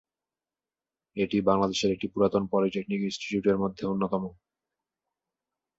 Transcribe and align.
এটি 1.17 1.37
বাংলাদেশের 1.41 1.89
একটি 1.91 2.07
পুরাতন 2.13 2.43
পলিটেকনিক 2.51 2.99
ইনস্টিটিউটের 3.03 3.57
মধ্যে 3.57 3.83
অন্যতম। 3.85 4.23